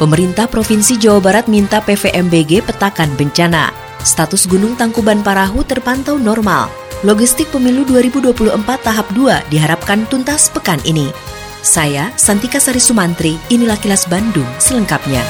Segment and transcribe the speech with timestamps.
[0.00, 3.68] Pemerintah Provinsi Jawa Barat minta PVMBG petakan bencana.
[4.00, 6.72] Status Gunung Tangkuban Parahu terpantau normal.
[7.04, 11.12] Logistik Pemilu 2024 tahap 2 diharapkan tuntas pekan ini.
[11.60, 15.20] Saya, Santika Sari Sumantri, inilah kilas Bandung selengkapnya.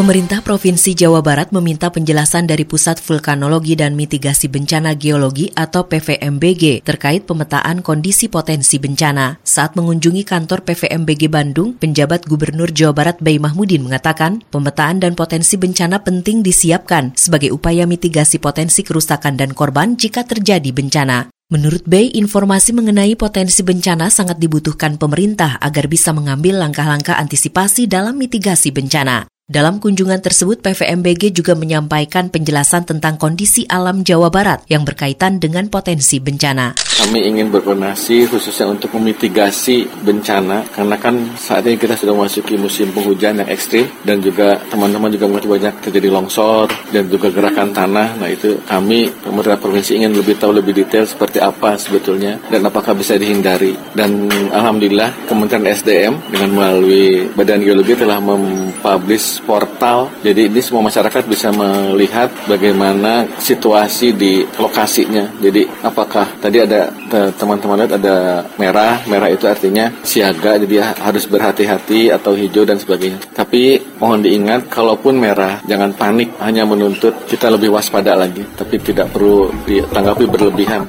[0.00, 6.80] Pemerintah Provinsi Jawa Barat meminta penjelasan dari Pusat Vulkanologi dan Mitigasi Bencana Geologi atau PVMBG
[6.80, 9.36] terkait pemetaan kondisi potensi bencana.
[9.44, 15.60] Saat mengunjungi kantor PVMBG Bandung, penjabat Gubernur Jawa Barat Bay Mahmudin mengatakan pemetaan dan potensi
[15.60, 21.28] bencana penting disiapkan sebagai upaya mitigasi potensi kerusakan dan korban jika terjadi bencana.
[21.52, 28.16] Menurut Bay, informasi mengenai potensi bencana sangat dibutuhkan pemerintah agar bisa mengambil langkah-langkah antisipasi dalam
[28.16, 29.28] mitigasi bencana.
[29.50, 35.66] Dalam kunjungan tersebut, PVMBG juga menyampaikan penjelasan tentang kondisi alam Jawa Barat yang berkaitan dengan
[35.66, 36.78] potensi bencana.
[36.78, 42.94] Kami ingin berkoordinasi khususnya untuk memitigasi bencana karena kan saat ini kita sudah memasuki musim
[42.94, 48.22] penghujan yang ekstrim dan juga teman-teman juga mengerti banyak terjadi longsor dan juga gerakan tanah.
[48.22, 52.94] Nah itu kami pemerintah provinsi ingin lebih tahu lebih detail seperti apa sebetulnya dan apakah
[52.94, 53.74] bisa dihindari.
[53.98, 60.12] Dan alhamdulillah Kementerian SDM dengan melalui Badan Geologi telah mempublish portal.
[60.20, 65.28] Jadi ini semua masyarakat bisa melihat bagaimana situasi di lokasinya.
[65.40, 66.92] Jadi apakah tadi ada
[67.34, 73.18] teman-teman lihat ada merah, merah itu artinya siaga, jadi harus berhati-hati atau hijau dan sebagainya.
[73.34, 79.10] Tapi mohon diingat, kalaupun merah, jangan panik, hanya menuntut kita lebih waspada lagi, tapi tidak
[79.10, 80.86] perlu ditanggapi berlebihan.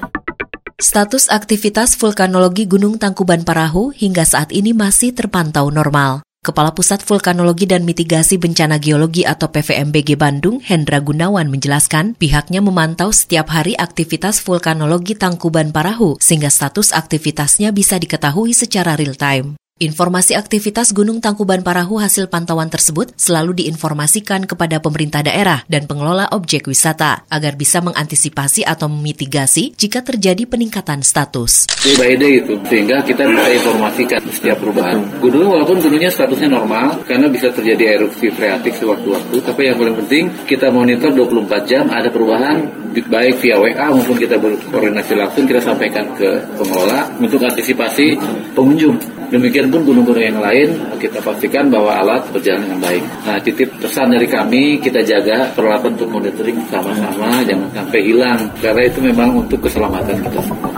[0.81, 6.26] Status aktivitas vulkanologi Gunung Tangkuban Parahu hingga saat ini masih terpantau normal.
[6.41, 13.13] Kepala Pusat Vulkanologi dan Mitigasi Bencana Geologi atau PVMBG Bandung, Hendra Gunawan menjelaskan, pihaknya memantau
[13.13, 19.61] setiap hari aktivitas vulkanologi Tangkuban Parahu sehingga status aktivitasnya bisa diketahui secara real time.
[19.81, 26.30] Informasi aktivitas Gunung Tangkuban Parahu hasil pantauan tersebut selalu diinformasikan kepada pemerintah daerah dan pengelola
[26.38, 31.66] objek wisata agar bisa mengantisipasi atau memitigasi jika terjadi peningkatan status.
[31.81, 35.02] Day by day itu, sehingga kita bisa informasikan setiap perubahan.
[35.18, 40.30] Gunung walaupun gunungnya statusnya normal karena bisa terjadi erupsi freatik sewaktu-waktu, tapi yang paling penting
[40.46, 46.06] kita monitor 24 jam ada perubahan baik via WA maupun kita berkoordinasi langsung kita sampaikan
[46.14, 48.14] ke pengelola untuk antisipasi
[48.53, 49.21] pengunjung.
[49.31, 53.03] Demikian pun gunung-gunung yang lain kita pastikan bahwa alat berjalan dengan baik.
[53.24, 58.81] Nah, titip pesan dari kami kita jaga peralatan untuk monitoring sama-sama jangan sampai hilang karena
[58.91, 60.72] itu memang untuk keselamatan kita semua.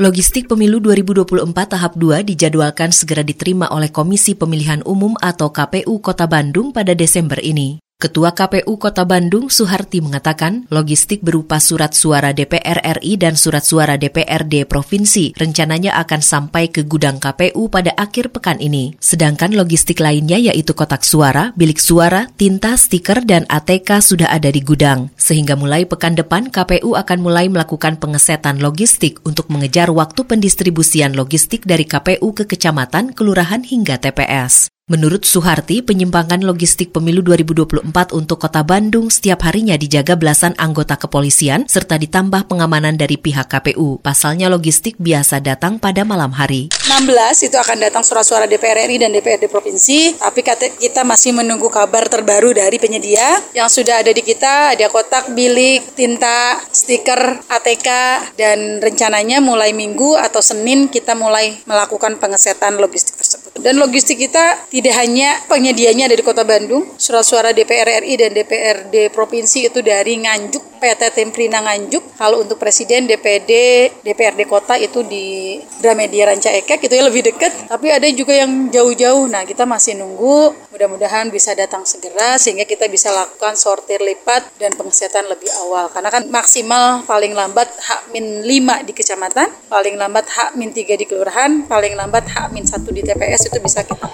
[0.00, 6.28] Logistik Pemilu 2024 tahap 2 dijadwalkan segera diterima oleh Komisi Pemilihan Umum atau KPU Kota
[6.28, 7.80] Bandung pada Desember ini.
[8.02, 13.94] Ketua KPU Kota Bandung Suharti mengatakan logistik berupa surat suara DPR RI dan surat suara
[13.94, 18.98] DPRD Provinsi rencananya akan sampai ke gudang KPU pada akhir pekan ini.
[18.98, 24.66] Sedangkan logistik lainnya yaitu kotak suara, bilik suara, tinta, stiker, dan ATK sudah ada di
[24.66, 25.14] gudang.
[25.14, 31.62] Sehingga mulai pekan depan KPU akan mulai melakukan pengesetan logistik untuk mengejar waktu pendistribusian logistik
[31.70, 34.74] dari KPU ke kecamatan, kelurahan hingga TPS.
[34.92, 41.64] Menurut Suharti, penyimpangan logistik pemilu 2024 untuk kota Bandung setiap harinya dijaga belasan anggota kepolisian
[41.64, 44.04] serta ditambah pengamanan dari pihak KPU.
[44.04, 46.68] Pasalnya logistik biasa datang pada malam hari.
[46.92, 47.08] 16
[47.48, 50.44] itu akan datang surat-suara DPR RI dan DPRD Provinsi, tapi
[50.76, 55.88] kita masih menunggu kabar terbaru dari penyedia yang sudah ada di kita, ada kotak, bilik,
[55.96, 57.88] tinta, stiker, ATK,
[58.36, 63.31] dan rencananya mulai minggu atau Senin kita mulai melakukan pengesetan logistik tersebut.
[63.52, 69.12] Dan logistik kita tidak hanya penyedianya dari Kota Bandung, surat suara DPR RI dan DPRD
[69.12, 72.16] Provinsi itu dari Nganjuk, PT Temprina Nganjuk.
[72.16, 73.52] Kalau untuk Presiden, DPD,
[74.00, 77.68] DPRD Kota itu di Gramedia Ranca Ekek, itu ya lebih dekat.
[77.68, 79.28] Tapi ada juga yang jauh-jauh.
[79.28, 80.56] Nah, kita masih nunggu.
[80.72, 85.92] Mudah-mudahan bisa datang segera sehingga kita bisa lakukan sortir lipat dan pengesetan lebih awal.
[85.92, 92.24] Karena kan maksimal paling lambat H-5 di kecamatan, paling lambat H-3 di kelurahan, paling lambat
[92.32, 94.08] H-1 di TPS itu bisa kita.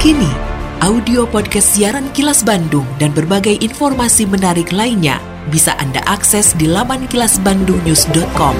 [0.00, 0.32] Kini,
[0.84, 5.16] audio podcast siaran Kilas Bandung dan berbagai informasi menarik lainnya
[5.48, 8.56] bisa Anda akses di laman kilasbandungnews.com.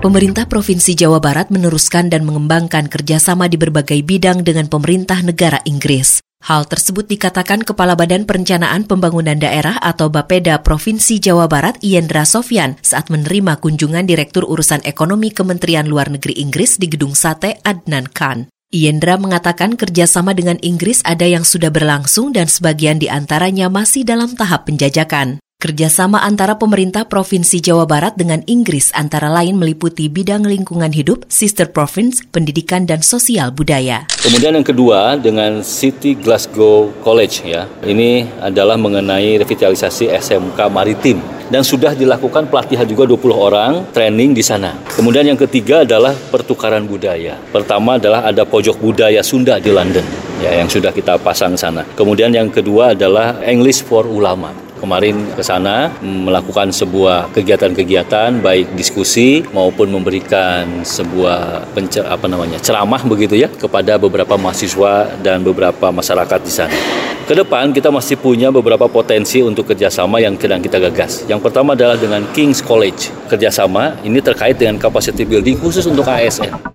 [0.00, 6.29] Pemerintah Provinsi Jawa Barat meneruskan dan mengembangkan kerjasama di berbagai bidang dengan pemerintah negara Inggris.
[6.40, 12.80] Hal tersebut dikatakan Kepala Badan Perencanaan Pembangunan Daerah atau Bapeda Provinsi Jawa Barat Iendra Sofyan
[12.80, 18.48] saat menerima kunjungan Direktur Urusan Ekonomi Kementerian Luar Negeri Inggris di Gedung Sate Adnan Khan.
[18.72, 24.32] Iendra mengatakan kerjasama dengan Inggris ada yang sudah berlangsung dan sebagian di antaranya masih dalam
[24.32, 25.44] tahap penjajakan.
[25.60, 31.68] Kerjasama antara pemerintah Provinsi Jawa Barat dengan Inggris antara lain meliputi bidang lingkungan hidup, sister
[31.68, 34.08] province, pendidikan, dan sosial budaya.
[34.24, 41.20] Kemudian yang kedua dengan City Glasgow College ya, ini adalah mengenai revitalisasi SMK Maritim
[41.52, 44.72] dan sudah dilakukan pelatihan juga 20 orang training di sana.
[44.96, 47.36] Kemudian yang ketiga adalah pertukaran budaya.
[47.52, 50.08] Pertama adalah ada pojok budaya Sunda di London
[50.40, 51.84] ya yang sudah kita pasang sana.
[51.92, 59.44] Kemudian yang kedua adalah English for Ulama kemarin ke sana melakukan sebuah kegiatan-kegiatan baik diskusi
[59.52, 66.40] maupun memberikan sebuah pencer, apa namanya ceramah begitu ya kepada beberapa mahasiswa dan beberapa masyarakat
[66.40, 66.78] di sana.
[67.30, 71.22] Ke depan kita masih punya beberapa potensi untuk kerjasama yang sedang kita gagas.
[71.30, 73.14] Yang pertama adalah dengan King's College.
[73.30, 76.69] Kerjasama ini terkait dengan capacity building khusus untuk ASN.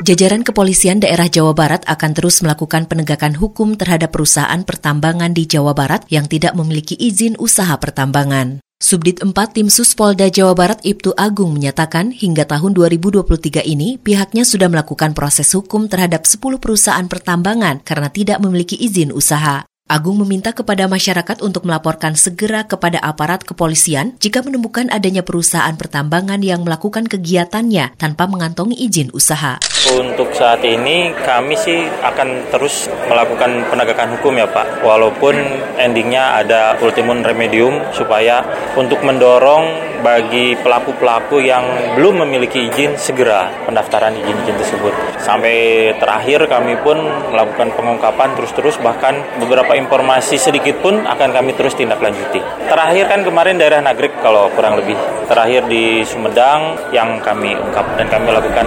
[0.00, 5.76] Jajaran kepolisian daerah Jawa Barat akan terus melakukan penegakan hukum terhadap perusahaan pertambangan di Jawa
[5.76, 8.64] Barat yang tidak memiliki izin usaha pertambangan.
[8.80, 14.48] Subdit 4 Tim Sus Polda Jawa Barat Ibtu Agung menyatakan hingga tahun 2023 ini pihaknya
[14.48, 19.68] sudah melakukan proses hukum terhadap 10 perusahaan pertambangan karena tidak memiliki izin usaha.
[19.90, 26.38] Agung meminta kepada masyarakat untuk melaporkan segera kepada aparat kepolisian jika menemukan adanya perusahaan pertambangan
[26.46, 29.58] yang melakukan kegiatannya tanpa mengantongi izin usaha.
[29.90, 35.34] Untuk saat ini kami sih akan terus melakukan penegakan hukum ya Pak, walaupun
[35.82, 38.46] endingnya ada ultimum remedium supaya
[38.78, 41.64] untuk mendorong bagi pelaku-pelaku yang
[41.96, 44.92] belum memiliki izin segera pendaftaran izin-izin tersebut.
[45.20, 46.96] Sampai terakhir kami pun
[47.30, 52.40] melakukan pengungkapan terus-terus bahkan beberapa informasi sedikit pun akan kami terus tindak lanjuti.
[52.66, 54.96] Terakhir kan kemarin daerah Nagrek kalau kurang lebih.
[55.28, 58.66] Terakhir di Sumedang yang kami ungkap dan kami lakukan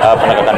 [0.00, 0.56] uh, penegakan.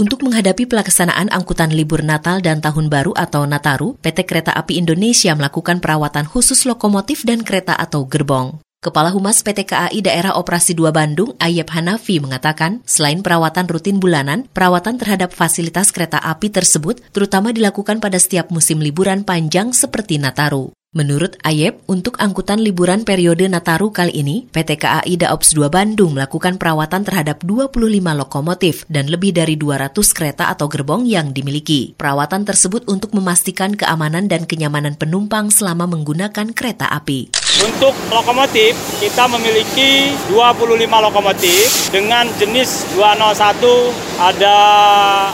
[0.00, 5.36] Untuk menghadapi pelaksanaan angkutan libur Natal dan Tahun Baru atau Nataru, PT Kereta Api Indonesia
[5.36, 8.64] melakukan perawatan khusus lokomotif dan kereta atau gerbong.
[8.80, 14.48] Kepala Humas PT KAI Daerah Operasi 2 Bandung, Ayep Hanafi, mengatakan selain perawatan rutin bulanan,
[14.56, 20.72] perawatan terhadap fasilitas kereta api tersebut terutama dilakukan pada setiap musim liburan panjang seperti Nataru.
[20.96, 26.56] Menurut Ayep, untuk angkutan liburan periode Nataru kali ini, PT KAI Daops 2 Bandung melakukan
[26.56, 27.76] perawatan terhadap 25
[28.16, 31.92] lokomotif dan lebih dari 200 kereta atau gerbong yang dimiliki.
[32.00, 37.28] Perawatan tersebut untuk memastikan keamanan dan kenyamanan penumpang selama menggunakan kereta api.
[37.58, 43.90] Untuk lokomotif, kita memiliki 25 lokomotif dengan jenis 201
[44.22, 44.58] ada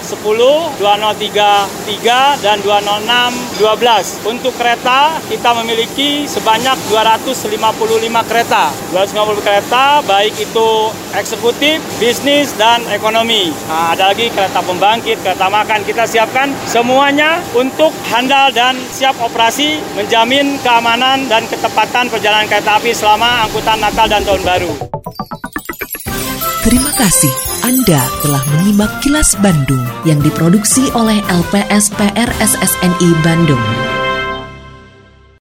[0.01, 4.33] 10, 203 3 dan 206 12.
[4.33, 8.73] Untuk kereta, kita memiliki sebanyak 255 kereta.
[8.97, 10.69] 250 kereta baik itu
[11.17, 13.51] eksekutif, bisnis dan ekonomi.
[13.67, 19.81] Nah, ada lagi kereta pembangkit, kereta makan kita siapkan semuanya untuk handal dan siap operasi
[19.97, 24.73] menjamin keamanan dan ketepatan perjalanan kereta api selama angkutan Natal dan Tahun Baru.
[26.67, 33.96] Terima kasih Anda telah menyimak kilas Bandung yang diproduksi oleh LPSPR SSNI Bandung.